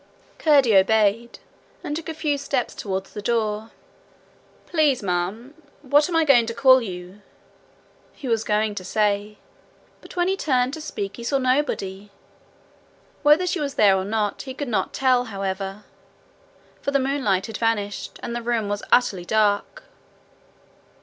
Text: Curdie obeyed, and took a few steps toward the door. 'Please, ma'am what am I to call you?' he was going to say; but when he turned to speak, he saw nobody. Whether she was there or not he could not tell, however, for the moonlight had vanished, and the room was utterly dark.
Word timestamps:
Curdie 0.39 0.75
obeyed, 0.75 1.37
and 1.83 1.95
took 1.95 2.09
a 2.09 2.15
few 2.15 2.35
steps 2.35 2.73
toward 2.73 3.03
the 3.05 3.21
door. 3.21 3.69
'Please, 4.65 5.03
ma'am 5.03 5.53
what 5.83 6.09
am 6.09 6.15
I 6.15 6.23
to 6.25 6.53
call 6.55 6.81
you?' 6.81 7.21
he 8.13 8.27
was 8.27 8.43
going 8.43 8.73
to 8.73 8.83
say; 8.83 9.37
but 10.01 10.15
when 10.15 10.27
he 10.27 10.35
turned 10.35 10.73
to 10.73 10.81
speak, 10.81 11.17
he 11.17 11.23
saw 11.23 11.37
nobody. 11.37 12.09
Whether 13.21 13.45
she 13.45 13.59
was 13.59 13.75
there 13.75 13.95
or 13.95 14.03
not 14.03 14.41
he 14.41 14.55
could 14.55 14.67
not 14.67 14.91
tell, 14.91 15.25
however, 15.25 15.83
for 16.81 16.89
the 16.89 16.97
moonlight 16.97 17.45
had 17.45 17.57
vanished, 17.57 18.19
and 18.23 18.35
the 18.35 18.41
room 18.41 18.69
was 18.69 18.81
utterly 18.91 19.23
dark. 19.23 19.83